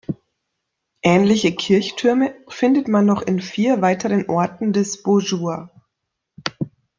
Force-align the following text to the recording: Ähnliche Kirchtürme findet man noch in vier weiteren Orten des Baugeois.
Ähnliche 1.03 1.51
Kirchtürme 1.53 2.33
findet 2.47 2.87
man 2.87 3.05
noch 3.05 3.21
in 3.21 3.39
vier 3.39 3.81
weiteren 3.83 4.27
Orten 4.29 4.73
des 4.73 5.03
Baugeois. 5.03 5.69